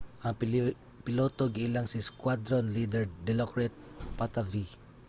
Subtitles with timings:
[0.25, 0.35] ang
[1.05, 3.73] piloto giilang si squadron leader dilokrit
[4.17, 4.71] pattavee